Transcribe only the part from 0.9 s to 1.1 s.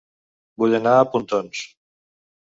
a